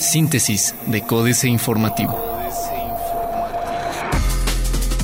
Síntesis 0.00 0.74
de 0.86 1.02
Códice 1.02 1.48
Informativo. 1.48 2.18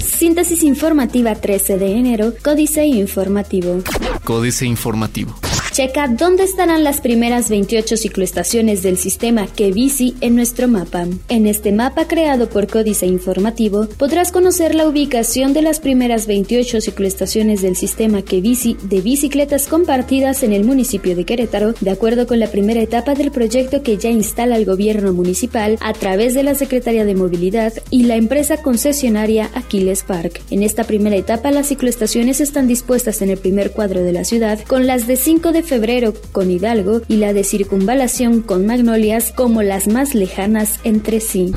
Síntesis 0.00 0.62
informativa 0.62 1.34
13 1.34 1.78
de 1.78 1.98
enero, 1.98 2.32
Códice 2.42 2.86
Informativo. 2.86 3.82
Códice 4.24 4.64
Informativo. 4.66 5.43
Checa 5.74 6.06
dónde 6.06 6.44
estarán 6.44 6.84
las 6.84 7.00
primeras 7.00 7.50
28 7.50 7.96
cicloestaciones 7.96 8.84
del 8.84 8.96
sistema 8.96 9.48
bici 9.58 10.14
en 10.20 10.36
nuestro 10.36 10.68
mapa. 10.68 11.08
En 11.28 11.48
este 11.48 11.72
mapa 11.72 12.06
creado 12.06 12.48
por 12.48 12.68
Códice 12.68 13.06
Informativo 13.06 13.88
podrás 13.98 14.30
conocer 14.30 14.76
la 14.76 14.86
ubicación 14.86 15.52
de 15.52 15.62
las 15.62 15.80
primeras 15.80 16.28
28 16.28 16.80
cicloestaciones 16.80 17.60
del 17.60 17.74
sistema 17.74 18.22
bici 18.30 18.76
de 18.84 19.00
bicicletas 19.00 19.66
compartidas 19.66 20.44
en 20.44 20.52
el 20.52 20.62
municipio 20.62 21.16
de 21.16 21.24
Querétaro, 21.24 21.74
de 21.80 21.90
acuerdo 21.90 22.28
con 22.28 22.38
la 22.38 22.52
primera 22.52 22.80
etapa 22.80 23.16
del 23.16 23.32
proyecto 23.32 23.82
que 23.82 23.96
ya 23.96 24.10
instala 24.10 24.56
el 24.56 24.66
gobierno 24.66 25.12
municipal 25.12 25.76
a 25.80 25.92
través 25.92 26.34
de 26.34 26.44
la 26.44 26.54
Secretaría 26.54 27.04
de 27.04 27.16
Movilidad 27.16 27.72
y 27.90 28.04
la 28.04 28.14
empresa 28.14 28.58
concesionaria 28.58 29.50
Aquiles 29.54 30.04
Park. 30.04 30.40
En 30.52 30.62
esta 30.62 30.84
primera 30.84 31.16
etapa 31.16 31.50
las 31.50 31.66
cicloestaciones 31.66 32.40
están 32.40 32.68
dispuestas 32.68 33.22
en 33.22 33.30
el 33.30 33.38
primer 33.38 33.72
cuadro 33.72 34.04
de 34.04 34.12
la 34.12 34.22
ciudad 34.22 34.60
con 34.68 34.86
las 34.86 35.08
de 35.08 35.16
5 35.16 35.50
de 35.50 35.63
febrero 35.64 36.14
con 36.32 36.50
Hidalgo 36.50 37.02
y 37.08 37.16
la 37.16 37.32
de 37.32 37.42
circunvalación 37.42 38.40
con 38.40 38.66
Magnolias 38.66 39.32
como 39.34 39.62
las 39.62 39.88
más 39.88 40.14
lejanas 40.14 40.78
entre 40.84 41.20
sí. 41.20 41.52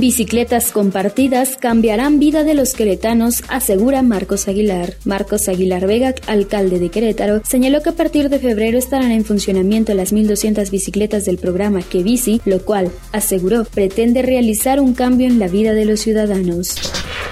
Bicicletas 0.00 0.72
compartidas 0.72 1.56
cambiarán 1.56 2.18
vida 2.18 2.42
de 2.42 2.54
los 2.54 2.74
queretanos, 2.74 3.44
asegura 3.48 4.02
Marcos 4.02 4.48
Aguilar. 4.48 4.94
Marcos 5.04 5.48
Aguilar 5.48 5.86
Vega, 5.86 6.14
alcalde 6.26 6.78
de 6.78 6.88
Querétaro, 6.88 7.42
señaló 7.44 7.82
que 7.82 7.90
a 7.90 7.94
partir 7.94 8.28
de 8.28 8.38
febrero 8.38 8.78
estarán 8.78 9.12
en 9.12 9.24
funcionamiento 9.24 9.94
las 9.94 10.12
1.200 10.12 10.70
bicicletas 10.70 11.24
del 11.24 11.38
programa 11.38 11.82
Que 11.82 12.02
Bici, 12.02 12.40
lo 12.44 12.64
cual, 12.64 12.90
aseguró, 13.12 13.64
pretende 13.64 14.22
realizar 14.22 14.80
un 14.80 14.94
cambio 14.94 15.26
en 15.26 15.38
la 15.38 15.48
vida 15.48 15.72
de 15.74 15.84
los 15.84 16.00
ciudadanos. 16.00 16.76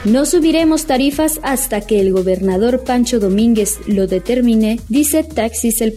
No 0.05 0.27
subiremos 0.27 0.87
tarifas 0.87 1.41
hasta 1.42 1.81
que 1.81 2.01
el 2.01 2.13
gobernador 2.13 2.85
Pancho 2.85 3.19
Domínguez 3.19 3.79
lo 3.87 4.07
determine, 4.07 4.79
dice 4.89 5.25
Taxis 5.25 5.81
el 5.81 5.92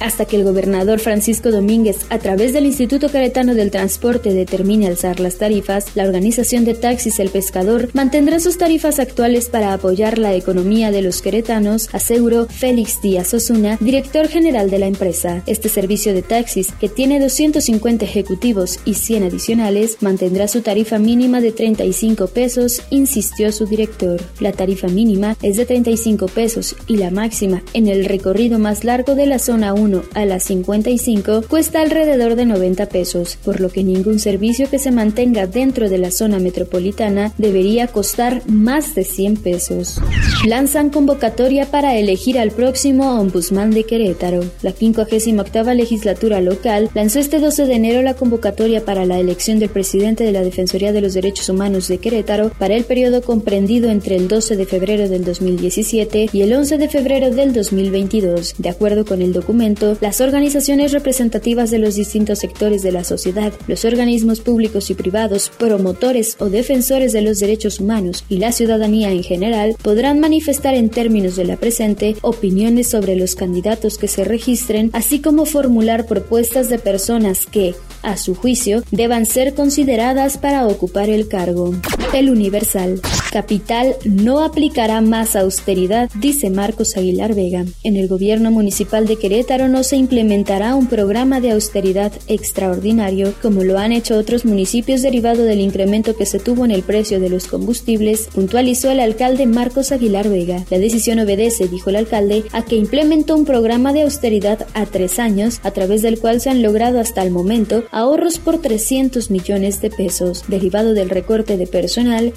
Hasta 0.00 0.24
que 0.24 0.36
el 0.36 0.44
gobernador 0.44 1.00
Francisco 1.00 1.50
Domínguez, 1.50 2.06
a 2.10 2.18
través 2.18 2.52
del 2.52 2.64
Instituto 2.64 3.08
Caretano 3.08 3.54
del 3.54 3.70
Transporte, 3.70 4.32
determine 4.32 4.86
alzar 4.86 5.18
las 5.18 5.36
tarifas, 5.36 5.86
la 5.96 6.04
organización 6.04 6.64
de 6.64 6.74
Taxis 6.74 7.18
el 7.18 7.30
Pescador 7.30 7.88
mantendrá 7.92 8.38
sus 8.38 8.56
tarifas 8.56 9.00
actuales 9.00 9.48
para 9.48 9.72
apoyar 9.72 10.18
la 10.18 10.34
economía 10.34 10.92
de 10.92 11.02
los 11.02 11.22
queretanos, 11.22 11.88
aseguró 11.92 12.46
Félix 12.46 13.02
Díaz 13.02 13.34
Osuna, 13.34 13.78
director 13.80 14.28
general 14.28 14.70
de 14.70 14.78
la 14.78 14.86
empresa. 14.86 15.42
Este 15.46 15.68
servicio 15.68 16.14
de 16.14 16.22
taxis, 16.22 16.72
que 16.72 16.88
tiene 16.88 17.18
250 17.18 18.04
ejecutivos 18.04 18.78
y 18.84 18.94
100 18.94 19.24
adicionales, 19.24 19.96
mantendrá 20.00 20.46
su 20.46 20.60
tarifa 20.60 20.98
mínima 20.98 21.40
de 21.40 21.50
35 21.50 22.28
pesos, 22.28 22.82
insistió 22.90 23.50
su 23.50 23.66
director. 23.66 24.20
La 24.38 24.52
tarifa 24.52 24.86
mínima 24.86 25.36
es 25.42 25.56
de 25.56 25.66
35 25.66 26.26
pesos 26.26 26.76
y 26.86 26.96
la 26.98 27.10
máxima 27.10 27.62
en 27.74 27.88
el 27.88 28.04
recorrido 28.04 28.58
más 28.58 28.84
largo 28.84 29.14
de 29.14 29.31
zona 29.38 29.74
1 29.74 30.02
a 30.14 30.24
la 30.24 30.40
55 30.40 31.42
cuesta 31.48 31.80
alrededor 31.80 32.36
de 32.36 32.46
90 32.46 32.86
pesos, 32.86 33.38
por 33.44 33.60
lo 33.60 33.68
que 33.68 33.84
ningún 33.84 34.18
servicio 34.18 34.68
que 34.68 34.78
se 34.78 34.90
mantenga 34.90 35.46
dentro 35.46 35.88
de 35.88 35.98
la 35.98 36.10
zona 36.10 36.38
metropolitana 36.38 37.32
debería 37.38 37.86
costar 37.86 38.42
más 38.46 38.94
de 38.94 39.04
100 39.04 39.36
pesos. 39.36 40.00
Lanzan 40.46 40.90
convocatoria 40.90 41.66
para 41.66 41.96
elegir 41.96 42.38
al 42.38 42.50
próximo 42.50 43.18
ombudsman 43.18 43.70
de 43.70 43.84
Querétaro. 43.84 44.40
La 44.62 44.72
58 44.72 45.74
legislatura 45.74 46.40
local 46.40 46.90
lanzó 46.94 47.18
este 47.18 47.38
12 47.38 47.66
de 47.66 47.74
enero 47.74 48.02
la 48.02 48.14
convocatoria 48.14 48.84
para 48.84 49.04
la 49.04 49.18
elección 49.18 49.58
del 49.58 49.70
presidente 49.70 50.24
de 50.24 50.32
la 50.32 50.42
Defensoría 50.42 50.92
de 50.92 51.00
los 51.00 51.14
Derechos 51.14 51.48
Humanos 51.48 51.88
de 51.88 51.98
Querétaro 51.98 52.50
para 52.58 52.74
el 52.74 52.84
periodo 52.84 53.22
comprendido 53.22 53.90
entre 53.90 54.16
el 54.16 54.28
12 54.28 54.56
de 54.56 54.66
febrero 54.66 55.08
del 55.08 55.24
2017 55.24 56.30
y 56.32 56.40
el 56.42 56.52
11 56.52 56.78
de 56.78 56.88
febrero 56.88 57.30
del 57.30 57.52
2022. 57.52 58.54
De 58.58 58.68
acuerdo 58.68 59.04
con 59.04 59.21
el 59.22 59.32
documento, 59.32 59.96
las 60.00 60.20
organizaciones 60.20 60.92
representativas 60.92 61.70
de 61.70 61.78
los 61.78 61.94
distintos 61.94 62.40
sectores 62.40 62.82
de 62.82 62.92
la 62.92 63.04
sociedad, 63.04 63.52
los 63.66 63.84
organismos 63.84 64.40
públicos 64.40 64.90
y 64.90 64.94
privados, 64.94 65.50
promotores 65.58 66.36
o 66.38 66.50
defensores 66.50 67.12
de 67.12 67.22
los 67.22 67.38
derechos 67.38 67.80
humanos 67.80 68.24
y 68.28 68.38
la 68.38 68.52
ciudadanía 68.52 69.10
en 69.10 69.22
general 69.22 69.76
podrán 69.82 70.20
manifestar 70.20 70.74
en 70.74 70.90
términos 70.90 71.36
de 71.36 71.44
la 71.44 71.56
presente 71.56 72.16
opiniones 72.22 72.88
sobre 72.88 73.16
los 73.16 73.34
candidatos 73.34 73.98
que 73.98 74.08
se 74.08 74.24
registren, 74.24 74.90
así 74.92 75.20
como 75.20 75.46
formular 75.46 76.06
propuestas 76.06 76.68
de 76.68 76.78
personas 76.78 77.46
que, 77.46 77.74
a 78.02 78.16
su 78.16 78.34
juicio, 78.34 78.82
deban 78.90 79.26
ser 79.26 79.54
consideradas 79.54 80.38
para 80.38 80.66
ocupar 80.66 81.10
el 81.10 81.28
cargo. 81.28 81.74
El 82.12 82.28
Universal. 82.28 83.00
Capital 83.32 83.96
no 84.04 84.44
aplicará 84.44 85.00
más 85.00 85.34
austeridad, 85.36 86.10
dice 86.20 86.50
Marcos 86.50 86.98
Aguilar 86.98 87.34
Vega. 87.34 87.64
En 87.82 87.96
el 87.96 88.06
gobierno 88.06 88.50
municipal 88.50 89.06
de 89.06 89.16
Querétaro 89.16 89.68
no 89.68 89.82
se 89.82 89.96
implementará 89.96 90.74
un 90.74 90.86
programa 90.86 91.40
de 91.40 91.52
austeridad 91.52 92.12
extraordinario, 92.28 93.32
como 93.40 93.64
lo 93.64 93.78
han 93.78 93.92
hecho 93.92 94.18
otros 94.18 94.44
municipios 94.44 95.00
derivado 95.00 95.44
del 95.44 95.60
incremento 95.60 96.14
que 96.14 96.26
se 96.26 96.38
tuvo 96.38 96.66
en 96.66 96.72
el 96.72 96.82
precio 96.82 97.20
de 97.20 97.30
los 97.30 97.46
combustibles, 97.46 98.28
puntualizó 98.34 98.90
el 98.90 99.00
alcalde 99.00 99.46
Marcos 99.46 99.92
Aguilar 99.92 100.28
Vega. 100.28 100.66
La 100.68 100.78
decisión 100.78 101.18
obedece, 101.20 101.68
dijo 101.68 101.88
el 101.88 101.96
alcalde, 101.96 102.44
a 102.52 102.66
que 102.66 102.76
implementó 102.76 103.34
un 103.34 103.46
programa 103.46 103.94
de 103.94 104.02
austeridad 104.02 104.66
a 104.74 104.84
tres 104.84 105.18
años, 105.18 105.60
a 105.62 105.70
través 105.70 106.02
del 106.02 106.18
cual 106.18 106.42
se 106.42 106.50
han 106.50 106.60
logrado 106.60 107.00
hasta 107.00 107.22
el 107.22 107.30
momento 107.30 107.84
ahorros 107.90 108.38
por 108.38 108.58
300 108.58 109.30
millones 109.30 109.80
de 109.80 109.88
pesos, 109.88 110.44
derivado 110.48 110.92
del 110.92 111.08
recorte 111.08 111.56
de 111.56 111.66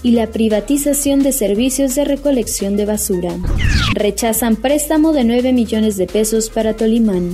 y 0.04 0.12
la 0.12 0.28
privatización 0.28 1.24
de 1.24 1.32
servicios 1.32 1.96
de 1.96 2.06
recolección 2.06 2.78
de 2.78 2.86
basura. 2.86 3.32
Rechazan 3.94 4.58
préstamo 4.58 5.12
de 5.12 5.24
9 5.24 5.54
millones 5.54 5.98
de 5.98 6.06
pesos 6.06 6.50
para 6.50 6.76
Tolimán. 6.76 7.34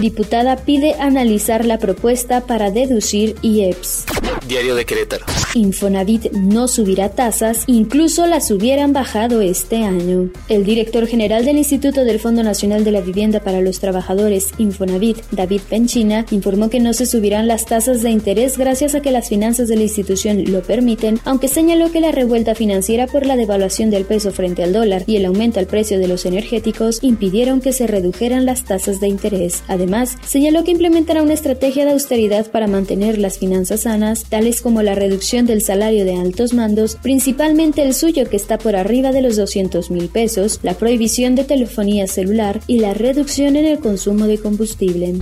Diputada 0.00 0.56
pide 0.56 0.94
analizar 0.94 1.64
la 1.64 1.78
propuesta 1.78 2.46
para 2.46 2.70
deducir 2.70 3.36
IEPS. 3.42 4.06
Diario 4.50 4.74
de 4.74 4.84
Querétaro. 4.84 5.26
Infonavit 5.54 6.32
no 6.32 6.66
subirá 6.66 7.10
tasas, 7.10 7.62
incluso 7.68 8.26
las 8.26 8.50
hubieran 8.50 8.92
bajado 8.92 9.42
este 9.42 9.84
año. 9.84 10.28
El 10.48 10.64
director 10.64 11.06
general 11.06 11.44
del 11.44 11.56
Instituto 11.56 12.04
del 12.04 12.18
Fondo 12.18 12.42
Nacional 12.42 12.82
de 12.82 12.90
la 12.90 13.00
Vivienda 13.00 13.38
para 13.38 13.60
los 13.60 13.78
Trabajadores, 13.78 14.48
Infonavit, 14.58 15.18
David 15.30 15.60
Penchina, 15.70 16.26
informó 16.32 16.68
que 16.68 16.80
no 16.80 16.94
se 16.94 17.06
subirán 17.06 17.46
las 17.46 17.64
tasas 17.64 18.02
de 18.02 18.10
interés 18.10 18.58
gracias 18.58 18.96
a 18.96 19.02
que 19.02 19.12
las 19.12 19.28
finanzas 19.28 19.68
de 19.68 19.76
la 19.76 19.84
institución 19.84 20.42
lo 20.50 20.62
permiten, 20.62 21.20
aunque 21.24 21.46
señaló 21.46 21.92
que 21.92 22.00
la 22.00 22.10
revuelta 22.10 22.56
financiera 22.56 23.06
por 23.06 23.26
la 23.26 23.36
devaluación 23.36 23.90
del 23.90 24.04
peso 24.04 24.32
frente 24.32 24.64
al 24.64 24.72
dólar 24.72 25.04
y 25.06 25.14
el 25.14 25.26
aumento 25.26 25.60
al 25.60 25.66
precio 25.66 26.00
de 26.00 26.08
los 26.08 26.26
energéticos 26.26 26.98
impidieron 27.02 27.60
que 27.60 27.72
se 27.72 27.86
redujeran 27.86 28.46
las 28.46 28.64
tasas 28.64 28.98
de 28.98 29.06
interés. 29.06 29.62
Además, 29.68 30.16
señaló 30.26 30.64
que 30.64 30.72
implementará 30.72 31.22
una 31.22 31.34
estrategia 31.34 31.84
de 31.84 31.92
austeridad 31.92 32.50
para 32.50 32.66
mantener 32.66 33.16
las 33.16 33.38
finanzas 33.38 33.82
sanas, 33.82 34.24
tales 34.40 34.62
como 34.62 34.80
la 34.80 34.94
reducción 34.94 35.44
del 35.44 35.60
salario 35.60 36.06
de 36.06 36.16
altos 36.16 36.54
mandos, 36.54 36.96
principalmente 37.02 37.82
el 37.82 37.92
suyo 37.92 38.24
que 38.24 38.36
está 38.36 38.56
por 38.56 38.74
arriba 38.74 39.12
de 39.12 39.20
los 39.20 39.36
200 39.36 39.90
mil 39.90 40.08
pesos, 40.08 40.60
la 40.62 40.72
prohibición 40.72 41.34
de 41.34 41.44
telefonía 41.44 42.06
celular 42.06 42.58
y 42.66 42.78
la 42.78 42.94
reducción 42.94 43.56
en 43.56 43.66
el 43.66 43.80
consumo 43.80 44.26
de 44.26 44.38
combustible. 44.38 45.12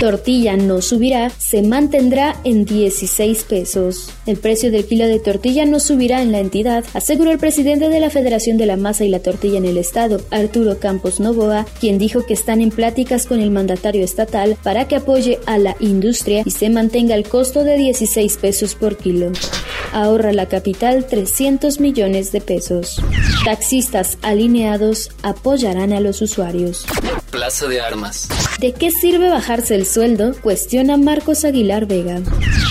Tortilla 0.00 0.56
no 0.56 0.80
subirá, 0.80 1.28
se 1.28 1.60
mantendrá 1.60 2.40
en 2.44 2.64
16 2.64 3.44
pesos. 3.44 4.08
El 4.24 4.38
precio 4.38 4.70
del 4.70 4.86
kilo 4.86 5.06
de 5.06 5.18
tortilla 5.18 5.66
no 5.66 5.78
subirá 5.78 6.22
en 6.22 6.32
la 6.32 6.40
entidad, 6.40 6.82
aseguró 6.94 7.30
el 7.30 7.38
presidente 7.38 7.90
de 7.90 8.00
la 8.00 8.08
Federación 8.08 8.56
de 8.56 8.64
la 8.64 8.78
Masa 8.78 9.04
y 9.04 9.08
la 9.08 9.20
Tortilla 9.20 9.58
en 9.58 9.66
el 9.66 9.76
Estado, 9.76 10.22
Arturo 10.30 10.78
Campos 10.78 11.20
Novoa, 11.20 11.66
quien 11.78 11.98
dijo 11.98 12.24
que 12.24 12.32
están 12.32 12.62
en 12.62 12.70
pláticas 12.70 13.26
con 13.26 13.38
el 13.38 13.50
mandatario 13.50 14.02
estatal 14.02 14.56
para 14.62 14.88
que 14.88 14.96
apoye 14.96 15.40
a 15.44 15.58
la 15.58 15.76
industria 15.78 16.42
y 16.46 16.50
se 16.52 16.70
mantenga 16.70 17.14
el 17.14 17.28
costo 17.28 17.64
de 17.64 17.76
16 17.76 18.38
pesos 18.38 18.61
por 18.74 18.96
kilo 18.96 19.32
ahorra 19.92 20.32
la 20.32 20.48
capital 20.48 21.06
300 21.06 21.80
millones 21.80 22.32
de 22.32 22.40
pesos. 22.40 23.00
Taxistas 23.44 24.18
alineados 24.22 25.10
apoyarán 25.22 25.92
a 25.92 26.00
los 26.00 26.22
usuarios. 26.22 26.84
Plaza 27.30 27.66
de 27.66 27.80
Armas. 27.80 28.28
¿De 28.58 28.72
qué 28.72 28.90
sirve 28.90 29.28
bajarse 29.28 29.74
el 29.74 29.86
sueldo? 29.86 30.32
Cuestiona 30.42 30.96
Marcos 30.96 31.44
Aguilar 31.44 31.86
Vega. 31.86 32.20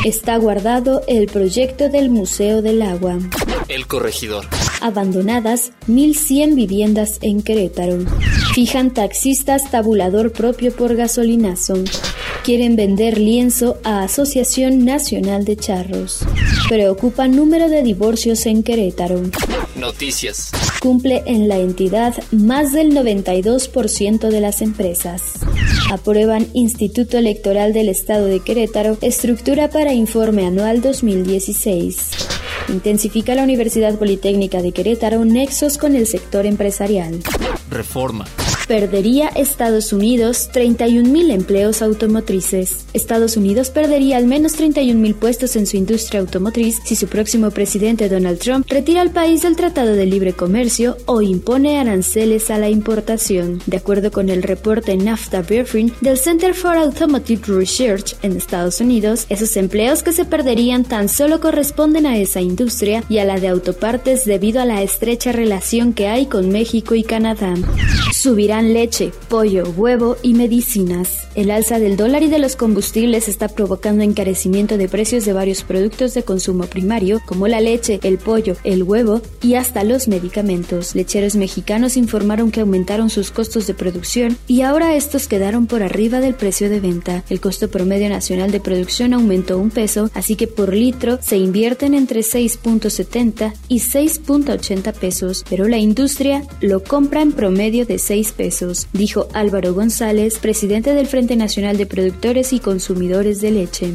Está 0.05 0.37
guardado 0.37 1.03
el 1.07 1.27
proyecto 1.27 1.89
del 1.89 2.09
Museo 2.09 2.61
del 2.61 2.81
Agua. 2.81 3.17
El 3.67 3.87
Corregidor. 3.87 4.47
Abandonadas 4.81 5.71
1.100 5.87 6.55
viviendas 6.55 7.19
en 7.21 7.41
Querétaro. 7.41 7.99
Fijan 8.53 8.93
taxistas 8.93 9.69
tabulador 9.71 10.31
propio 10.33 10.75
por 10.75 10.95
gasolinazo. 10.95 11.75
Quieren 12.43 12.75
vender 12.75 13.19
lienzo 13.19 13.77
a 13.83 14.03
Asociación 14.03 14.83
Nacional 14.83 15.45
de 15.45 15.55
Charros. 15.55 16.25
Preocupa 16.67 17.27
número 17.27 17.69
de 17.69 17.83
divorcios 17.83 18.45
en 18.47 18.63
Querétaro. 18.63 19.21
Aprueban 25.91 26.47
Instituto 26.53 27.17
Electoral 27.17 27.73
del 27.73 27.89
Estado 27.89 28.25
de 28.25 28.39
Querétaro, 28.39 28.97
estructura 29.01 29.69
para 29.69 29.93
informe 29.93 30.45
anual 30.45 30.81
2016. 30.81 32.40
Intensifica 32.69 33.35
la 33.35 33.43
Universidad 33.43 33.97
Politécnica 33.97 34.61
de 34.61 34.71
Querétaro 34.71 35.25
nexos 35.25 35.77
con 35.77 35.95
el 35.95 36.07
sector 36.07 36.45
empresarial. 36.45 37.19
Reforma 37.69 38.25
perdería 38.71 39.27
Estados 39.35 39.91
Unidos 39.91 40.49
31.000 40.53 41.31
empleos 41.33 41.81
automotrices. 41.81 42.85
Estados 42.93 43.35
Unidos 43.35 43.69
perdería 43.69 44.15
al 44.15 44.27
menos 44.27 44.57
31.000 44.57 45.13
puestos 45.15 45.57
en 45.57 45.67
su 45.67 45.75
industria 45.75 46.21
automotriz 46.21 46.79
si 46.85 46.95
su 46.95 47.07
próximo 47.07 47.51
presidente 47.51 48.07
Donald 48.07 48.39
Trump 48.39 48.65
retira 48.69 49.01
al 49.01 49.09
país 49.09 49.41
del 49.41 49.57
Tratado 49.57 49.91
de 49.91 50.05
Libre 50.05 50.31
Comercio 50.31 50.95
o 51.05 51.21
impone 51.21 51.81
aranceles 51.81 52.49
a 52.49 52.59
la 52.59 52.69
importación. 52.69 53.61
De 53.65 53.75
acuerdo 53.75 54.09
con 54.09 54.29
el 54.29 54.41
reporte 54.41 54.95
NAFTA 54.95 55.41
Briefing 55.41 55.91
del 55.99 56.17
Center 56.17 56.53
for 56.53 56.77
Automotive 56.77 57.41
Research 57.47 58.15
en 58.21 58.37
Estados 58.37 58.79
Unidos, 58.79 59.25
esos 59.27 59.57
empleos 59.57 60.01
que 60.01 60.13
se 60.13 60.23
perderían 60.23 60.85
tan 60.85 61.09
solo 61.09 61.41
corresponden 61.41 62.05
a 62.05 62.17
esa 62.17 62.39
industria 62.39 63.03
y 63.09 63.17
a 63.17 63.25
la 63.25 63.37
de 63.37 63.49
autopartes 63.49 64.23
debido 64.23 64.61
a 64.61 64.65
la 64.65 64.81
estrecha 64.81 65.33
relación 65.33 65.91
que 65.91 66.07
hay 66.07 66.27
con 66.27 66.47
México 66.47 66.95
y 66.95 67.03
Canadá. 67.03 67.55
Leche, 68.61 69.11
pollo, 69.29 69.63
huevo 69.75 70.17
y 70.21 70.33
medicinas. 70.33 71.27
El 71.35 71.49
alza 71.51 71.79
del 71.79 71.97
dólar 71.97 72.23
y 72.23 72.27
de 72.27 72.39
los 72.39 72.55
combustibles 72.55 73.27
está 73.27 73.47
provocando 73.47 74.03
encarecimiento 74.03 74.77
de 74.77 74.89
precios 74.89 75.25
de 75.25 75.33
varios 75.33 75.63
productos 75.63 76.13
de 76.13 76.23
consumo 76.23 76.65
primario, 76.65 77.21
como 77.25 77.47
la 77.47 77.61
leche, 77.61 77.99
el 78.03 78.17
pollo, 78.17 78.55
el 78.63 78.83
huevo 78.83 79.21
y 79.41 79.55
hasta 79.55 79.83
los 79.83 80.07
medicamentos. 80.07 80.93
Lecheros 80.95 81.35
mexicanos 81.35 81.97
informaron 81.97 82.51
que 82.51 82.61
aumentaron 82.61 83.09
sus 83.09 83.31
costos 83.31 83.67
de 83.67 83.73
producción 83.73 84.37
y 84.47 84.61
ahora 84.61 84.95
estos 84.95 85.27
quedaron 85.27 85.67
por 85.67 85.83
arriba 85.83 86.19
del 86.19 86.35
precio 86.35 86.69
de 86.69 86.79
venta. 86.79 87.23
El 87.29 87.39
costo 87.39 87.69
promedio 87.69 88.09
nacional 88.09 88.51
de 88.51 88.59
producción 88.59 89.13
aumentó 89.13 89.57
un 89.57 89.69
peso, 89.69 90.11
así 90.13 90.35
que 90.35 90.47
por 90.47 90.73
litro 90.73 91.19
se 91.21 91.37
invierten 91.37 91.93
entre 91.93 92.21
6.70 92.21 93.53
y 93.67 93.79
6.80 93.79 94.93
pesos, 94.93 95.45
pero 95.49 95.67
la 95.67 95.77
industria 95.77 96.43
lo 96.59 96.83
compra 96.83 97.21
en 97.21 97.31
promedio 97.31 97.85
de 97.85 97.97
6 97.97 98.33
pesos 98.33 98.50
dijo 98.93 99.27
Álvaro 99.33 99.73
González, 99.73 100.37
presidente 100.39 100.93
del 100.93 101.07
Frente 101.07 101.35
Nacional 101.35 101.77
de 101.77 101.85
Productores 101.85 102.53
y 102.53 102.59
Consumidores 102.59 103.41
de 103.41 103.51
Leche. 103.51 103.93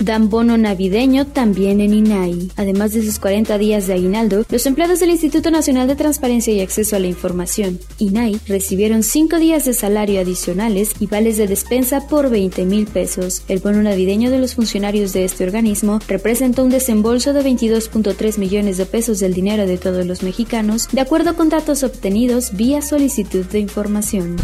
Dan 0.00 0.28
bono 0.28 0.56
navideño 0.56 1.26
también 1.26 1.80
en 1.80 1.94
INAI. 1.94 2.50
Además 2.56 2.92
de 2.92 3.02
sus 3.02 3.18
40 3.18 3.58
días 3.58 3.86
de 3.86 3.94
aguinaldo, 3.94 4.44
los 4.48 4.66
empleados 4.66 5.00
del 5.00 5.10
Instituto 5.10 5.50
Nacional 5.50 5.88
de 5.88 5.96
Transparencia 5.96 6.52
y 6.52 6.60
Acceso 6.60 6.96
a 6.96 6.98
la 6.98 7.06
Información, 7.06 7.78
INAI, 7.98 8.40
recibieron 8.46 9.02
5 9.02 9.38
días 9.38 9.64
de 9.64 9.74
salario 9.74 10.20
adicionales 10.20 10.92
y 11.00 11.06
vales 11.06 11.36
de 11.36 11.46
despensa 11.46 12.06
por 12.08 12.30
20 12.30 12.64
mil 12.64 12.86
pesos. 12.86 13.42
El 13.48 13.60
bono 13.60 13.82
navideño 13.82 14.30
de 14.30 14.38
los 14.38 14.54
funcionarios 14.54 15.12
de 15.12 15.24
este 15.24 15.44
organismo 15.44 16.00
representó 16.08 16.64
un 16.64 16.70
desembolso 16.70 17.32
de 17.32 17.42
22.3 17.42 18.38
millones 18.38 18.76
de 18.76 18.86
pesos 18.86 19.20
del 19.20 19.34
dinero 19.34 19.66
de 19.66 19.78
todos 19.78 20.06
los 20.06 20.22
mexicanos, 20.22 20.88
de 20.92 21.00
acuerdo 21.00 21.36
con 21.36 21.48
datos 21.48 21.82
obtenidos 21.82 22.56
vía 22.56 22.82
solicitud 22.82 23.44
de 23.46 23.60
información. 23.60 24.36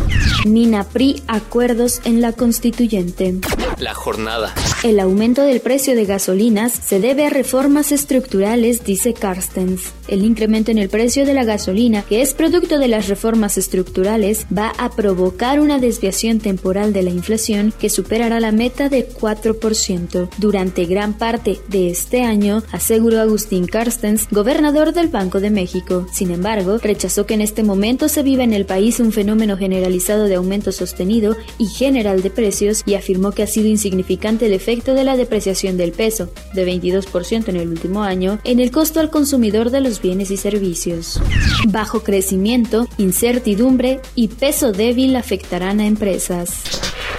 PRI 0.93 1.23
acuerdos 1.27 2.01
en 2.05 2.21
la 2.21 2.33
constituyente. 2.33 3.39
La 3.79 3.95
jornada. 3.95 4.55
El 4.83 4.99
aumento 4.99 5.43
del 5.43 5.61
precio 5.61 5.95
de 5.95 6.07
gasolinas 6.07 6.73
se 6.73 7.01
debe 7.01 7.27
a 7.27 7.29
reformas 7.29 7.93
estructurales, 7.93 8.83
dice 8.83 9.13
Carstens. 9.13 9.93
El 10.09 10.25
incremento 10.25 10.71
en 10.71 10.79
el 10.79 10.89
precio 10.89 11.27
de 11.27 11.35
la 11.35 11.45
gasolina, 11.45 12.01
que 12.01 12.23
es 12.23 12.33
producto 12.33 12.79
de 12.79 12.89
las 12.89 13.07
reformas 13.09 13.59
estructurales, 13.59 14.47
va 14.57 14.73
a 14.79 14.91
provocar 14.91 15.61
una 15.61 15.79
desviación 15.79 16.39
temporal 16.39 16.95
de 16.95 17.03
la 17.03 17.11
inflación 17.11 17.75
que 17.79 17.91
superará 17.91 18.41
la 18.41 18.53
meta 18.53 18.89
de 18.89 19.07
4% 19.07 20.31
durante 20.39 20.87
gran 20.87 21.13
parte 21.13 21.59
de 21.69 21.91
este 21.91 22.23
año, 22.23 22.63
aseguró 22.73 23.21
Agustín 23.21 23.67
Carstens, 23.67 24.29
gobernador 24.31 24.95
del 24.95 25.09
Banco 25.09 25.41
de 25.41 25.51
México. 25.51 26.07
Sin 26.11 26.31
embargo, 26.31 26.79
rechazó 26.79 27.27
que 27.27 27.35
en 27.35 27.43
este 27.43 27.63
momento 27.63 28.09
se 28.09 28.23
viva 28.23 28.45
en 28.45 28.55
el 28.55 28.65
país 28.65 28.99
un 28.99 29.13
fenómeno 29.13 29.59
generalizado 29.59 30.25
de 30.25 30.37
aumento 30.37 30.73
sostenido 30.73 31.37
y 31.59 31.67
general 31.67 32.23
de 32.23 32.31
precios 32.31 32.83
y 32.87 32.95
afirmó 32.95 33.33
que 33.33 33.43
ha 33.43 33.47
sido 33.47 33.69
insignificante 33.69 34.47
el 34.47 34.55
efecto 34.55 34.70
de 34.71 35.03
la 35.03 35.17
depreciación 35.17 35.77
del 35.77 35.91
peso, 35.91 36.31
de 36.55 36.65
22% 36.65 37.49
en 37.49 37.57
el 37.57 37.69
último 37.69 38.05
año, 38.05 38.39
en 38.45 38.61
el 38.61 38.71
costo 38.71 39.01
al 39.01 39.11
consumidor 39.11 39.71
de 39.71 39.81
los 39.81 40.01
bienes 40.01 40.31
y 40.31 40.37
servicios. 40.37 41.21
Bajo 41.69 42.05
crecimiento, 42.05 42.87
incertidumbre 42.97 44.01
y 44.15 44.29
peso 44.29 44.71
débil 44.71 45.17
afectarán 45.17 45.81
a 45.81 45.87
empresas. 45.87 46.63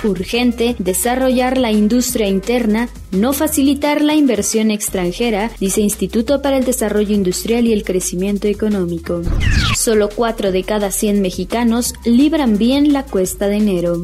Urgente 0.03 0.75
desarrollar 0.79 1.57
la 1.57 1.71
industria 1.71 2.27
interna, 2.27 2.87
no 3.11 3.33
facilitar 3.33 4.01
la 4.01 4.15
inversión 4.15 4.71
extranjera, 4.71 5.51
dice 5.59 5.81
Instituto 5.81 6.41
para 6.41 6.57
el 6.57 6.63
Desarrollo 6.63 7.13
Industrial 7.13 7.67
y 7.67 7.73
el 7.73 7.83
Crecimiento 7.83 8.47
Económico. 8.47 9.21
Solo 9.77 10.09
4 10.15 10.53
de 10.53 10.63
cada 10.63 10.89
100 10.89 11.21
mexicanos 11.21 11.93
libran 12.05 12.57
bien 12.57 12.93
la 12.93 13.03
cuesta 13.03 13.47
de 13.47 13.57
enero. 13.57 14.01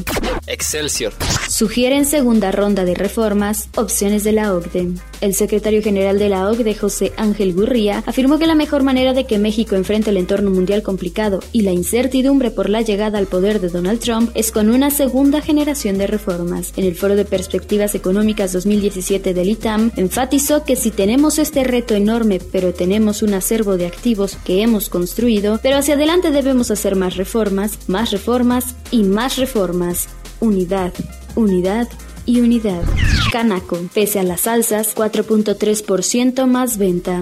Excelsior. 0.58 1.14
Sugieren 1.48 2.04
segunda 2.04 2.52
ronda 2.52 2.84
de 2.84 2.96
reformas, 2.96 3.70
opciones 3.76 4.24
de 4.24 4.32
la 4.32 4.56
OCDE. 4.56 4.90
El 5.22 5.36
secretario 5.36 5.84
general 5.84 6.18
de 6.18 6.30
la 6.30 6.50
OCDE, 6.50 6.74
José 6.74 7.14
Ángel 7.16 7.54
Gurría, 7.54 8.04
afirmó 8.08 8.40
que 8.40 8.48
la 8.48 8.56
mejor 8.56 8.82
manera 8.82 9.14
de 9.14 9.26
que 9.26 9.38
México 9.38 9.76
enfrente 9.76 10.10
el 10.10 10.18
entorno 10.18 10.50
mundial 10.50 10.82
complicado 10.82 11.42
y 11.52 11.62
la 11.62 11.74
incertidumbre 11.74 12.50
por 12.50 12.72
la 12.72 12.82
llegada 12.82 13.20
al 13.20 13.28
poder 13.28 13.62
de 13.62 13.70
Donald 13.70 14.00
Trump 14.00 14.32
es 14.34 14.52
con 14.52 14.72
una 14.72 14.90
segunda 14.90 15.42
generación 15.42 16.00
de 16.00 16.08
reformas. 16.08 16.74
En 16.76 16.86
el 16.86 16.96
Foro 16.96 17.16
de 17.16 17.26
Perspectivas 17.26 17.94
Económicas 17.94 18.52
2017 18.52 19.36
del 19.36 19.50
ITAM, 19.50 19.92
enfatizó 19.96 20.64
que 20.64 20.76
si 20.76 20.90
tenemos 20.90 21.38
este 21.38 21.66
reto 21.66 21.94
enorme, 21.94 22.40
pero 22.52 22.74
tenemos 22.74 23.22
un 23.22 23.36
acervo 23.36 23.78
de 23.78 23.86
activos 23.86 24.40
que 24.44 24.64
hemos 24.64 24.90
construido, 24.90 25.60
pero 25.62 25.78
hacia 25.78 25.94
adelante 25.94 26.32
debemos 26.32 26.72
hacer 26.72 26.96
más 26.96 27.16
reformas, 27.16 27.78
más 27.88 28.10
reformas 28.10 28.76
y 28.90 29.04
más 29.04 29.38
reformas. 29.38 30.08
Unidad, 30.40 30.94
unidad 31.36 31.88
y 32.26 32.42
unidad. 32.42 32.84
Canaco, 33.32 33.80
pese 33.94 34.20
a 34.20 34.24
las 34.24 34.48
alzas, 34.48 34.96
4.3% 34.96 36.46
más 36.46 36.78
venta. 36.78 37.22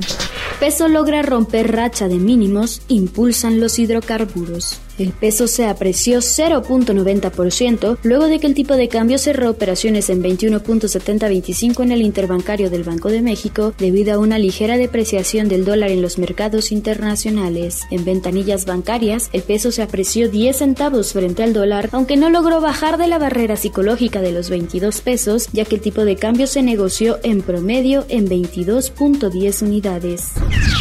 Peso 0.59 0.87
logra 0.87 1.21
romper 1.21 1.71
racha 1.71 2.07
de 2.07 2.15
mínimos, 2.15 2.81
impulsan 2.87 3.59
los 3.59 3.79
hidrocarburos. 3.79 4.79
El 4.97 5.11
peso 5.11 5.47
se 5.47 5.65
apreció 5.65 6.19
0.90% 6.19 7.97
luego 8.03 8.27
de 8.27 8.39
que 8.39 8.47
el 8.47 8.53
tipo 8.53 8.75
de 8.75 8.87
cambio 8.87 9.17
cerró 9.17 9.49
operaciones 9.49 10.09
en 10.09 10.23
21.7025 10.23 11.83
en 11.83 11.91
el 11.91 12.01
interbancario 12.01 12.69
del 12.69 12.83
Banco 12.83 13.09
de 13.09 13.21
México 13.21 13.73
debido 13.77 14.13
a 14.13 14.19
una 14.19 14.39
ligera 14.39 14.77
depreciación 14.77 15.49
del 15.49 15.65
dólar 15.65 15.91
en 15.91 16.01
los 16.01 16.17
mercados 16.17 16.71
internacionales. 16.71 17.81
En 17.91 18.05
ventanillas 18.05 18.65
bancarias, 18.65 19.29
el 19.33 19.41
peso 19.43 19.71
se 19.71 19.81
apreció 19.81 20.29
10 20.29 20.55
centavos 20.55 21.11
frente 21.11 21.43
al 21.43 21.51
dólar, 21.51 21.89
aunque 21.91 22.15
no 22.15 22.29
logró 22.29 22.61
bajar 22.61 22.97
de 22.97 23.07
la 23.07 23.19
barrera 23.19 23.57
psicológica 23.57 24.21
de 24.21 24.31
los 24.31 24.49
22 24.49 25.01
pesos, 25.01 25.49
ya 25.51 25.65
que 25.65 25.75
el 25.75 25.81
tipo 25.81 26.05
de 26.05 26.15
cambio 26.15 26.47
se 26.47 26.61
negoció 26.61 27.19
en 27.23 27.41
promedio 27.41 28.05
en 28.07 28.29
22.10 28.29 29.61
unidades. 29.61 30.31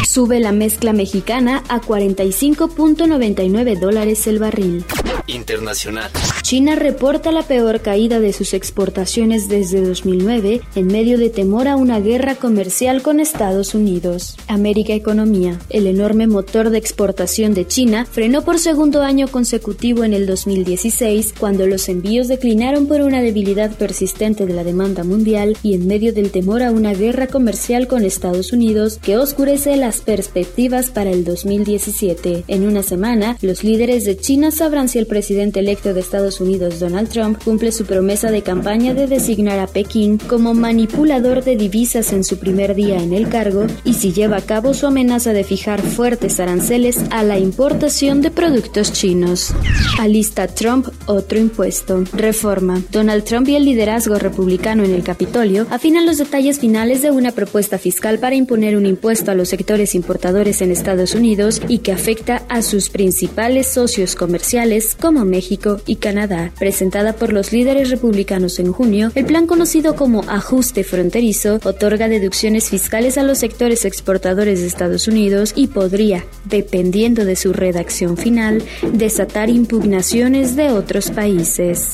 Sube 0.07 0.39
la 0.39 0.53
mezcla 0.53 0.93
mexicana 0.93 1.63
a 1.67 1.81
45.99 1.81 3.77
dólares 3.77 4.04
el 4.05 4.37
barril. 4.37 4.85
Internacional. 5.27 6.11
China 6.41 6.75
reporta 6.75 7.31
la 7.31 7.41
peor 7.41 7.81
caída 7.81 8.19
de 8.19 8.33
sus 8.33 8.53
exportaciones 8.53 9.47
desde 9.49 9.81
2009 9.81 10.61
en 10.75 10.87
medio 10.87 11.17
de 11.17 11.29
temor 11.29 11.67
a 11.67 11.75
una 11.75 11.99
guerra 11.99 12.35
comercial 12.35 13.01
con 13.01 13.19
Estados 13.19 13.73
Unidos. 13.73 14.37
América 14.47 14.93
Economía. 14.93 15.59
El 15.69 15.87
enorme 15.87 16.27
motor 16.27 16.69
de 16.69 16.77
exportación 16.77 17.53
de 17.53 17.65
China 17.65 18.05
frenó 18.09 18.43
por 18.43 18.59
segundo 18.59 19.01
año 19.01 19.27
consecutivo 19.27 20.03
en 20.03 20.13
el 20.13 20.27
2016 20.27 21.33
cuando 21.39 21.65
los 21.65 21.89
envíos 21.89 22.27
declinaron 22.27 22.87
por 22.87 23.01
una 23.01 23.21
debilidad 23.21 23.75
persistente 23.75 24.45
de 24.45 24.53
la 24.53 24.63
demanda 24.63 25.03
mundial 25.03 25.57
y 25.63 25.73
en 25.73 25.87
medio 25.87 26.13
del 26.13 26.31
temor 26.31 26.61
a 26.61 26.71
una 26.71 26.93
guerra 26.93 27.27
comercial 27.27 27.87
con 27.87 28.05
Estados 28.05 28.53
Unidos 28.53 28.99
que 29.01 29.17
oscurece 29.17 29.75
las 29.77 30.01
perspectivas 30.01 30.91
para 30.91 31.09
el 31.11 31.23
2017. 31.23 32.43
En 32.47 32.67
una 32.67 32.83
semana, 32.83 33.37
los 33.41 33.63
líderes 33.63 34.05
de 34.05 34.17
China 34.17 34.51
sabrán 34.51 34.89
si 34.89 34.99
el 34.99 35.07
presidente 35.15 35.61
electo 35.61 35.93
de 35.93 36.01
Estados 36.01 36.41
Unidos, 36.41 36.81
Donald 36.81 37.07
Trump, 37.07 37.41
cumple 37.41 37.71
su 37.71 37.85
promesa 37.85 38.31
de 38.31 38.41
campaña 38.41 38.93
de 38.93 39.07
designar 39.07 39.59
a 39.59 39.67
Pekín 39.67 40.17
como 40.17 40.53
manipulador 40.53 41.41
de 41.41 41.55
divisas 41.55 42.11
en 42.11 42.25
su 42.25 42.37
primer 42.37 42.75
día 42.75 43.01
en 43.01 43.13
el 43.13 43.29
cargo 43.29 43.65
y 43.85 43.93
si 43.93 44.11
lleva 44.11 44.35
a 44.35 44.41
cabo 44.41 44.73
su 44.73 44.87
amenaza 44.87 45.31
de 45.31 45.45
fijar 45.45 45.81
fuertes 45.81 46.41
aranceles 46.41 46.99
a 47.11 47.23
la 47.23 47.39
importación 47.39 48.21
de 48.21 48.29
productos 48.29 48.91
chinos. 48.91 49.53
Alista 49.97 50.47
Trump 50.47 50.89
otro 51.05 51.39
impuesto. 51.39 52.03
Reforma. 52.11 52.81
Donald 52.91 53.23
Trump 53.23 53.47
y 53.47 53.55
el 53.55 53.63
liderazgo 53.63 54.15
republicano 54.15 54.83
en 54.83 54.93
el 54.93 55.03
Capitolio 55.03 55.65
afinan 55.69 56.05
los 56.05 56.17
detalles 56.17 56.59
finales 56.59 57.01
de 57.01 57.11
una 57.11 57.31
propuesta 57.31 57.77
fiscal 57.77 58.19
para 58.19 58.35
imponer 58.35 58.75
un 58.75 58.85
impuesto 58.85 59.31
a 59.31 59.35
los 59.35 59.47
sectores 59.47 59.95
importadores 59.95 60.61
en 60.61 60.71
Estados 60.71 61.15
Unidos 61.15 61.61
y 61.69 61.77
que 61.77 61.93
afecta 61.93 62.43
a 62.49 62.61
sus 62.61 62.89
principales 62.89 63.67
socios 63.67 64.15
comerciales 64.15 64.93
como 65.05 65.23
México 65.23 65.79
y 65.85 65.97
Canadá. 65.97 66.51
Presentada 66.57 67.13
por 67.13 67.31
los 67.31 67.51
líderes 67.51 67.91
republicanos 67.91 68.57
en 68.57 68.73
junio, 68.73 69.11
el 69.13 69.27
plan 69.27 69.45
conocido 69.45 69.95
como 69.95 70.23
ajuste 70.27 70.83
fronterizo 70.83 71.59
otorga 71.63 72.07
deducciones 72.09 72.71
fiscales 72.71 73.19
a 73.19 73.23
los 73.23 73.37
sectores 73.37 73.85
exportadores 73.85 74.61
de 74.61 74.65
Estados 74.65 75.07
Unidos 75.07 75.53
y 75.55 75.67
podría, 75.67 76.25
dependiendo 76.45 77.23
de 77.23 77.35
su 77.35 77.53
redacción 77.53 78.17
final, 78.17 78.63
desatar 78.93 79.51
impugnaciones 79.51 80.55
de 80.55 80.71
otros 80.71 81.11
países. 81.11 81.91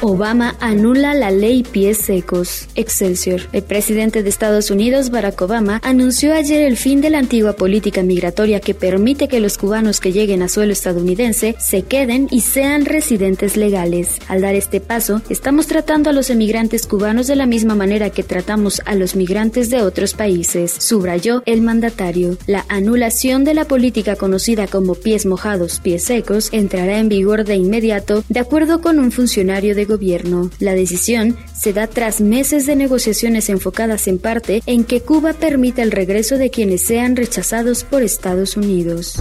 Obama 0.00 0.56
anula 0.60 1.14
la 1.14 1.30
ley 1.30 1.62
pies 1.62 1.98
secos. 1.98 2.68
Excelsior. 2.74 3.42
El 3.52 3.62
presidente 3.62 4.22
de 4.22 4.28
Estados 4.28 4.70
Unidos, 4.70 5.10
Barack 5.10 5.40
Obama, 5.42 5.80
anunció 5.84 6.34
ayer 6.34 6.62
el 6.62 6.76
fin 6.76 7.00
de 7.00 7.10
la 7.10 7.18
antigua 7.18 7.52
política 7.54 8.02
migratoria 8.02 8.60
que 8.60 8.74
permite 8.74 9.28
que 9.28 9.40
los 9.40 9.58
cubanos 9.58 10.00
que 10.00 10.12
lleguen 10.12 10.42
a 10.42 10.48
suelo 10.48 10.72
estadounidense 10.72 11.54
se 11.58 11.82
queden 11.82 12.28
y 12.30 12.40
sean 12.40 12.84
residentes 12.84 13.56
legales. 13.56 14.18
Al 14.28 14.40
dar 14.40 14.54
este 14.54 14.80
paso, 14.80 15.22
estamos 15.28 15.66
tratando 15.66 16.10
a 16.10 16.12
los 16.12 16.30
emigrantes 16.30 16.86
cubanos 16.86 17.26
de 17.26 17.36
la 17.36 17.46
misma 17.46 17.74
manera 17.74 18.10
que 18.10 18.22
tratamos 18.22 18.82
a 18.84 18.94
los 18.94 19.14
migrantes 19.14 19.70
de 19.70 19.82
otros 19.82 20.14
países, 20.14 20.72
subrayó 20.72 21.42
el 21.46 21.62
mandatario. 21.62 22.36
La 22.46 22.64
anulación 22.68 23.44
de 23.44 23.54
la 23.54 23.64
política 23.66 24.16
conocida 24.16 24.66
como 24.66 24.94
pies 24.94 25.26
mojados, 25.26 25.80
pies 25.80 26.04
secos 26.04 26.48
entrará 26.52 26.98
en 26.98 27.08
vigor 27.08 27.44
de 27.44 27.56
inmediato, 27.56 28.24
de 28.28 28.40
acuerdo 28.40 28.80
con 28.80 28.98
un 28.98 29.12
funcionario 29.12 29.74
de 29.74 29.81
gobierno. 29.84 30.50
La 30.58 30.74
decisión 30.74 31.36
se 31.54 31.72
da 31.72 31.86
tras 31.86 32.20
meses 32.20 32.66
de 32.66 32.76
negociaciones 32.76 33.48
enfocadas 33.48 34.08
en 34.08 34.18
parte 34.18 34.62
en 34.66 34.84
que 34.84 35.00
Cuba 35.00 35.32
permita 35.32 35.82
el 35.82 35.90
regreso 35.90 36.38
de 36.38 36.50
quienes 36.50 36.82
sean 36.82 37.16
rechazados 37.16 37.84
por 37.84 38.02
Estados 38.02 38.56
Unidos. 38.56 39.14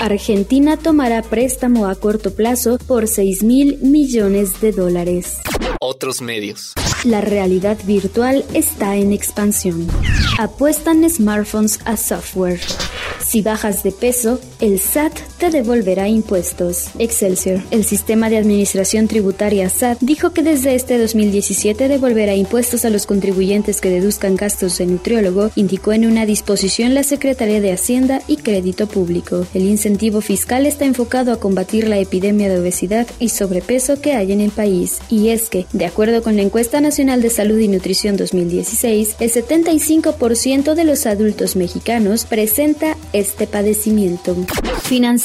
Argentina 0.00 0.76
tomará 0.76 1.22
préstamo 1.22 1.86
a 1.86 1.94
corto 1.94 2.34
plazo 2.34 2.78
por 2.86 3.08
6 3.08 3.42
mil 3.42 3.78
millones 3.78 4.60
de 4.60 4.72
dólares. 4.72 5.38
Otros 5.80 6.20
medios. 6.20 6.72
La 7.04 7.20
realidad 7.20 7.78
virtual 7.84 8.44
está 8.54 8.96
en 8.96 9.12
expansión. 9.12 9.86
Apuestan 10.38 11.08
smartphones 11.08 11.78
a 11.84 11.96
software. 11.96 12.60
Si 13.24 13.42
bajas 13.42 13.82
de 13.82 13.92
peso, 13.92 14.40
el 14.60 14.78
SAT 14.78 15.12
te 15.36 15.50
devolverá 15.50 16.08
impuestos. 16.08 16.88
Excelsior, 16.98 17.62
el 17.70 17.84
sistema 17.84 18.30
de 18.30 18.38
administración 18.38 19.08
tributaria 19.08 19.68
SAT, 19.68 19.98
dijo 20.00 20.30
que 20.30 20.42
desde 20.42 20.74
este 20.74 20.98
2017 20.98 21.88
devolverá 21.88 22.34
impuestos 22.34 22.84
a 22.84 22.90
los 22.90 23.06
contribuyentes 23.06 23.80
que 23.80 23.90
deduzcan 23.90 24.36
gastos 24.36 24.78
de 24.78 24.86
nutriólogo, 24.86 25.50
indicó 25.56 25.92
en 25.92 26.06
una 26.06 26.26
disposición 26.26 26.94
la 26.94 27.02
Secretaría 27.02 27.60
de 27.60 27.72
Hacienda 27.72 28.22
y 28.26 28.38
Crédito 28.38 28.86
Público. 28.86 29.46
El 29.54 29.62
incentivo 29.62 30.20
fiscal 30.20 30.66
está 30.66 30.84
enfocado 30.84 31.32
a 31.32 31.40
combatir 31.40 31.88
la 31.88 31.98
epidemia 31.98 32.48
de 32.48 32.58
obesidad 32.58 33.06
y 33.18 33.28
sobrepeso 33.28 34.00
que 34.00 34.12
hay 34.12 34.32
en 34.32 34.40
el 34.40 34.50
país. 34.50 34.98
Y 35.08 35.28
es 35.28 35.48
que, 35.48 35.66
de 35.72 35.86
acuerdo 35.86 36.22
con 36.22 36.36
la 36.36 36.42
encuesta 36.42 36.80
nacional 36.80 37.22
de 37.22 37.30
salud 37.30 37.58
y 37.58 37.68
nutrición 37.68 38.16
2016, 38.16 39.16
el 39.20 39.32
75% 39.32 40.74
de 40.74 40.84
los 40.84 41.06
adultos 41.06 41.56
mexicanos 41.56 42.24
presenta 42.24 42.96
este 43.12 43.46
padecimiento. 43.46 44.36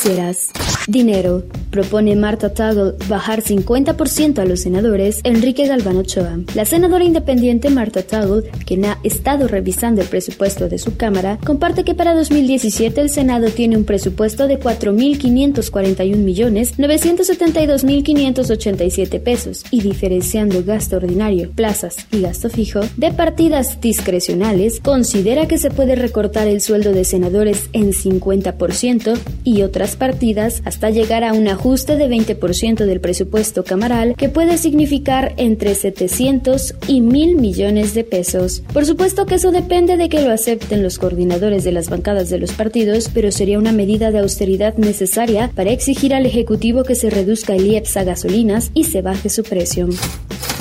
Financieras. 0.01 0.51
Dinero. 0.87 1.43
Propone 1.69 2.15
Marta 2.15 2.53
Taggle 2.53 2.93
bajar 3.07 3.41
50% 3.41 4.39
a 4.39 4.45
los 4.45 4.61
senadores 4.61 5.19
Enrique 5.23 5.67
Galván 5.67 5.97
Ochoa. 5.97 6.39
La 6.53 6.65
senadora 6.65 7.05
independiente 7.05 7.69
Marta 7.69 8.01
Taggle, 8.01 8.49
quien 8.65 8.85
ha 8.85 8.97
estado 9.03 9.47
revisando 9.47 10.01
el 10.01 10.07
presupuesto 10.07 10.67
de 10.67 10.79
su 10.79 10.97
Cámara, 10.97 11.37
comparte 11.45 11.85
que 11.85 11.95
para 11.95 12.13
2017 12.13 12.99
el 12.99 13.09
Senado 13.09 13.51
tiene 13.51 13.77
un 13.77 13.85
presupuesto 13.85 14.47
de 14.47 14.59
4.541 14.59 16.17
millones 16.17 16.77
972.587 16.77 19.21
pesos 19.21 19.63
y 19.71 19.79
diferenciando 19.81 20.61
gasto 20.65 20.97
ordinario, 20.97 21.51
plazas 21.51 21.95
y 22.11 22.19
gasto 22.21 22.49
fijo 22.49 22.81
de 22.97 23.11
partidas 23.11 23.79
discrecionales, 23.79 24.81
considera 24.81 25.47
que 25.47 25.57
se 25.57 25.71
puede 25.71 25.95
recortar 25.95 26.47
el 26.47 26.59
sueldo 26.59 26.91
de 26.91 27.05
senadores 27.05 27.69
en 27.71 27.93
50% 27.93 29.17
y 29.45 29.61
otras 29.61 29.90
partidas 29.95 30.61
hasta 30.65 30.89
llegar 30.89 31.23
a 31.23 31.33
un 31.33 31.47
ajuste 31.47 31.97
de 31.97 32.07
20% 32.07 32.85
del 32.85 33.01
presupuesto 33.01 33.63
camaral 33.63 34.15
que 34.15 34.29
puede 34.29 34.57
significar 34.57 35.33
entre 35.37 35.75
700 35.75 36.75
y 36.87 37.01
1000 37.01 37.35
millones 37.35 37.93
de 37.93 38.03
pesos. 38.03 38.63
Por 38.73 38.85
supuesto 38.85 39.25
que 39.25 39.35
eso 39.35 39.51
depende 39.51 39.97
de 39.97 40.09
que 40.09 40.21
lo 40.21 40.31
acepten 40.31 40.83
los 40.83 40.99
coordinadores 40.99 41.63
de 41.63 41.71
las 41.71 41.89
bancadas 41.89 42.29
de 42.29 42.39
los 42.39 42.51
partidos, 42.51 43.09
pero 43.13 43.31
sería 43.31 43.59
una 43.59 43.71
medida 43.71 44.11
de 44.11 44.19
austeridad 44.19 44.75
necesaria 44.77 45.51
para 45.55 45.71
exigir 45.71 46.13
al 46.13 46.25
Ejecutivo 46.25 46.83
que 46.83 46.95
se 46.95 47.09
reduzca 47.09 47.55
el 47.55 47.67
IEPS 47.67 47.97
a 47.97 48.03
gasolinas 48.03 48.71
y 48.73 48.85
se 48.85 49.01
baje 49.01 49.29
su 49.29 49.43
precio. 49.43 49.89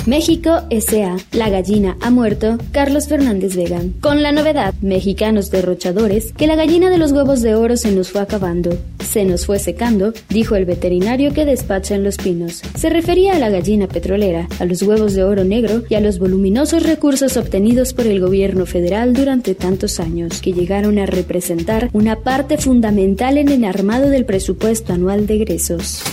México 0.07 0.63
S.A. 0.71 1.17
La 1.31 1.49
gallina 1.49 1.95
ha 2.01 2.09
muerto. 2.09 2.57
Carlos 2.71 3.07
Fernández 3.07 3.55
Vega. 3.55 3.81
Con 3.99 4.23
la 4.23 4.31
novedad, 4.31 4.73
mexicanos 4.81 5.51
derrochadores, 5.51 6.33
que 6.33 6.47
la 6.47 6.55
gallina 6.55 6.89
de 6.89 6.97
los 6.97 7.11
huevos 7.11 7.41
de 7.41 7.53
oro 7.53 7.77
se 7.77 7.91
nos 7.91 8.09
fue 8.09 8.21
acabando. 8.21 8.75
Se 8.99 9.25
nos 9.25 9.45
fue 9.45 9.59
secando, 9.59 10.13
dijo 10.29 10.55
el 10.55 10.65
veterinario 10.65 11.33
que 11.33 11.45
despacha 11.45 11.95
en 11.95 12.03
Los 12.03 12.17
Pinos. 12.17 12.61
Se 12.75 12.89
refería 12.89 13.35
a 13.35 13.39
la 13.39 13.49
gallina 13.49 13.87
petrolera, 13.87 14.47
a 14.59 14.65
los 14.65 14.81
huevos 14.81 15.13
de 15.13 15.23
oro 15.23 15.43
negro 15.43 15.83
y 15.87 15.95
a 15.95 16.01
los 16.01 16.17
voluminosos 16.17 16.83
recursos 16.83 17.37
obtenidos 17.37 17.93
por 17.93 18.07
el 18.07 18.19
gobierno 18.19 18.65
federal 18.65 19.13
durante 19.13 19.53
tantos 19.53 19.99
años, 19.99 20.41
que 20.41 20.53
llegaron 20.53 20.97
a 20.97 21.05
representar 21.05 21.89
una 21.93 22.21
parte 22.21 22.57
fundamental 22.57 23.37
en 23.37 23.49
el 23.49 23.65
armado 23.65 24.09
del 24.09 24.25
presupuesto 24.25 24.93
anual 24.93 25.27
de 25.27 25.35
egresos. 25.35 26.03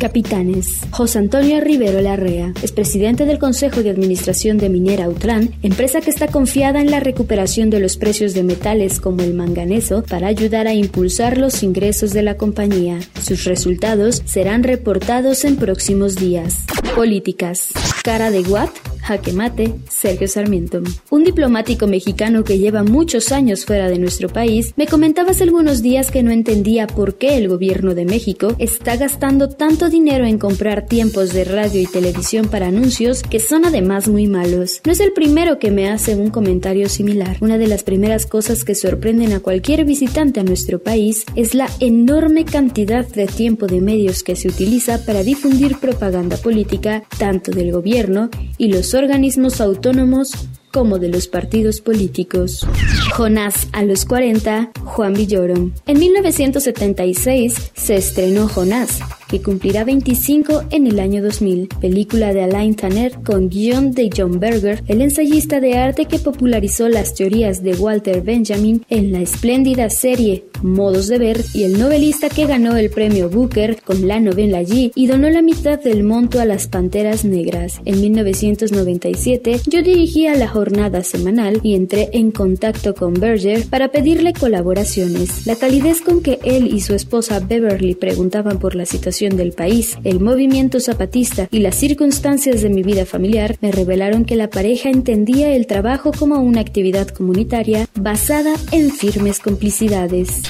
Capitanes. 0.00 0.80
José 0.90 1.18
Antonio 1.18 1.60
Rivero 1.60 2.00
Larrea 2.00 2.54
es 2.62 2.72
presidente 2.72 3.26
del 3.26 3.38
Consejo 3.38 3.82
de 3.82 3.90
Administración 3.90 4.56
de 4.56 4.70
Minera 4.70 5.04
Autlán, 5.04 5.50
empresa 5.62 6.00
que 6.00 6.10
está 6.10 6.26
confiada 6.26 6.80
en 6.80 6.90
la 6.90 7.00
recuperación 7.00 7.68
de 7.68 7.80
los 7.80 7.98
precios 7.98 8.32
de 8.32 8.42
metales 8.42 8.98
como 8.98 9.22
el 9.22 9.34
manganeso 9.34 10.02
para 10.02 10.26
ayudar 10.26 10.66
a 10.66 10.74
impulsar 10.74 11.36
los 11.36 11.62
ingresos 11.62 12.12
de 12.12 12.22
la 12.22 12.36
compañía. 12.36 12.98
Sus 13.22 13.44
resultados 13.44 14.22
serán 14.24 14.62
reportados 14.62 15.44
en 15.44 15.56
próximos 15.56 16.16
días. 16.16 16.64
Políticas. 16.96 17.68
Cara 18.02 18.30
de 18.30 18.40
Watt 18.40 18.89
Jaque 19.02 19.32
Mate, 19.32 19.74
Sergio 19.88 20.28
Sarmiento. 20.28 20.82
Un 21.10 21.24
diplomático 21.24 21.86
mexicano 21.86 22.44
que 22.44 22.58
lleva 22.58 22.82
muchos 22.82 23.32
años 23.32 23.64
fuera 23.64 23.88
de 23.88 23.98
nuestro 23.98 24.28
país 24.28 24.72
me 24.76 24.86
comentaba 24.86 25.30
hace 25.30 25.44
algunos 25.44 25.82
días 25.82 26.10
que 26.10 26.22
no 26.22 26.30
entendía 26.30 26.86
por 26.86 27.16
qué 27.16 27.36
el 27.36 27.48
gobierno 27.48 27.94
de 27.94 28.04
México 28.04 28.54
está 28.58 28.96
gastando 28.96 29.48
tanto 29.48 29.88
dinero 29.88 30.26
en 30.26 30.38
comprar 30.38 30.86
tiempos 30.86 31.32
de 31.32 31.44
radio 31.44 31.80
y 31.80 31.86
televisión 31.86 32.48
para 32.48 32.68
anuncios 32.68 33.22
que 33.22 33.40
son 33.40 33.64
además 33.64 34.08
muy 34.08 34.26
malos. 34.26 34.80
No 34.84 34.92
es 34.92 35.00
el 35.00 35.12
primero 35.12 35.58
que 35.58 35.70
me 35.70 35.88
hace 35.88 36.14
un 36.14 36.30
comentario 36.30 36.88
similar. 36.88 37.36
Una 37.40 37.58
de 37.58 37.66
las 37.66 37.82
primeras 37.82 38.26
cosas 38.26 38.64
que 38.64 38.74
sorprenden 38.74 39.32
a 39.32 39.40
cualquier 39.40 39.84
visitante 39.84 40.40
a 40.40 40.44
nuestro 40.44 40.78
país 40.78 41.24
es 41.36 41.54
la 41.54 41.68
enorme 41.80 42.44
cantidad 42.44 43.06
de 43.06 43.26
tiempo 43.26 43.66
de 43.66 43.80
medios 43.80 44.22
que 44.22 44.36
se 44.36 44.48
utiliza 44.48 45.04
para 45.04 45.22
difundir 45.22 45.78
propaganda 45.78 46.36
política 46.36 47.04
tanto 47.18 47.50
del 47.50 47.72
gobierno 47.72 48.30
y 48.58 48.68
los 48.68 48.89
organismos 48.94 49.60
autónomos 49.60 50.32
como 50.72 50.98
de 50.98 51.08
los 51.08 51.26
partidos 51.26 51.80
políticos. 51.80 52.66
Jonás 53.12 53.68
a 53.72 53.82
los 53.82 54.04
40, 54.04 54.70
Juan 54.84 55.14
Villoro. 55.14 55.70
En 55.86 55.98
1976 55.98 57.72
se 57.74 57.96
estrenó 57.96 58.48
Jonás, 58.48 59.00
que 59.30 59.40
cumplirá 59.40 59.84
25 59.84 60.64
en 60.70 60.86
el 60.86 60.98
año 60.98 61.22
2000, 61.22 61.68
película 61.80 62.34
de 62.34 62.42
Alain 62.42 62.74
Tanner 62.74 63.12
con 63.24 63.48
guion 63.48 63.92
de 63.92 64.10
John 64.14 64.40
Berger, 64.40 64.82
el 64.88 65.00
ensayista 65.02 65.60
de 65.60 65.78
arte 65.78 66.06
que 66.06 66.18
popularizó 66.18 66.88
las 66.88 67.14
teorías 67.14 67.62
de 67.62 67.74
Walter 67.74 68.22
Benjamin 68.22 68.84
en 68.88 69.12
la 69.12 69.20
espléndida 69.20 69.88
serie 69.90 70.44
Modos 70.62 71.08
de 71.08 71.18
Ver 71.18 71.40
y 71.54 71.64
el 71.64 71.78
novelista 71.78 72.28
que 72.28 72.46
ganó 72.46 72.76
el 72.76 72.90
premio 72.90 73.30
Booker 73.30 73.80
con 73.82 74.06
la 74.06 74.20
novela 74.20 74.62
G 74.62 74.92
y 74.94 75.06
donó 75.06 75.30
la 75.30 75.42
mitad 75.42 75.78
del 75.78 76.02
monto 76.02 76.40
a 76.40 76.44
las 76.44 76.66
Panteras 76.66 77.24
Negras. 77.24 77.80
En 77.84 78.00
1997 78.00 79.60
yo 79.66 79.82
dirigía 79.82 80.34
la 80.34 80.48
jornada 80.48 81.02
semanal 81.02 81.60
y 81.62 81.74
entré 81.74 82.10
en 82.12 82.30
contacto 82.30 82.94
con 82.94 83.14
Berger 83.14 83.66
para 83.66 83.88
pedirle 83.88 84.32
colaboraciones. 84.32 85.46
La 85.46 85.56
calidez 85.56 86.00
con 86.00 86.22
que 86.22 86.38
él 86.44 86.66
y 86.74 86.80
su 86.80 86.94
esposa 86.94 87.40
Beverly 87.40 87.94
preguntaban 87.94 88.58
por 88.58 88.74
la 88.74 88.86
del 89.28 89.52
país, 89.52 89.98
el 90.04 90.20
movimiento 90.20 90.80
zapatista 90.80 91.46
y 91.50 91.58
las 91.58 91.76
circunstancias 91.76 92.62
de 92.62 92.70
mi 92.70 92.82
vida 92.82 93.04
familiar 93.04 93.56
me 93.60 93.70
revelaron 93.70 94.24
que 94.24 94.36
la 94.36 94.48
pareja 94.48 94.88
entendía 94.88 95.54
el 95.54 95.66
trabajo 95.66 96.12
como 96.12 96.40
una 96.40 96.62
actividad 96.62 97.08
comunitaria 97.08 97.86
basada 97.94 98.54
en 98.72 98.90
firmes 98.90 99.38
complicidades. 99.40 100.42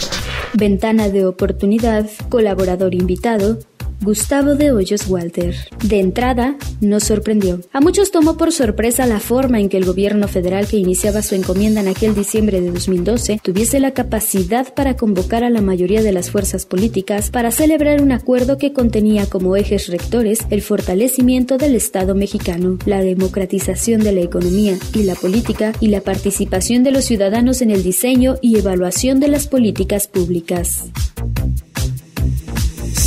Ventana 0.55 1.09
de 1.09 1.27
oportunidad, 1.27 2.09
colaborador 2.29 2.95
invitado, 2.95 3.59
Gustavo 4.03 4.55
de 4.55 4.73
Hoyos 4.73 5.09
Walter. 5.09 5.55
De 5.85 6.01
entrada, 6.01 6.57
nos 6.81 7.05
sorprendió. 7.05 7.61
A 7.71 7.83
muchos 7.83 8.11
tomó 8.11 8.39
por 8.39 8.51
sorpresa 8.51 9.05
la 9.05 9.21
forma 9.21 9.61
en 9.61 9.69
que 9.69 9.77
el 9.77 9.85
gobierno 9.85 10.27
federal 10.27 10.67
que 10.67 10.79
iniciaba 10.79 11.21
su 11.21 11.35
encomienda 11.35 11.83
en 11.83 11.89
aquel 11.89 12.15
diciembre 12.15 12.63
de 12.63 12.71
2012 12.71 13.41
tuviese 13.43 13.79
la 13.79 13.91
capacidad 13.91 14.73
para 14.73 14.97
convocar 14.97 15.45
a 15.45 15.51
la 15.51 15.61
mayoría 15.61 16.03
de 16.03 16.13
las 16.13 16.31
fuerzas 16.31 16.65
políticas 16.65 17.31
para 17.31 17.51
celebrar 17.51 18.01
un 18.01 18.13
acuerdo 18.13 18.57
que 18.57 18.73
contenía 18.73 19.27
como 19.27 19.55
ejes 19.55 19.89
rectores 19.89 20.47
el 20.49 20.63
fortalecimiento 20.63 21.59
del 21.59 21.75
Estado 21.75 22.15
mexicano, 22.15 22.79
la 22.87 23.03
democratización 23.03 24.03
de 24.03 24.13
la 24.13 24.23
economía 24.23 24.79
y 24.95 25.03
la 25.03 25.15
política 25.15 25.73
y 25.79 25.89
la 25.89 26.01
participación 26.01 26.85
de 26.85 26.93
los 26.93 27.05
ciudadanos 27.05 27.61
en 27.61 27.71
el 27.71 27.83
diseño 27.83 28.37
y 28.41 28.57
evaluación 28.57 29.21
de 29.21 29.29
las 29.29 29.47
políticas 29.47 30.09
públicas. 30.09 30.85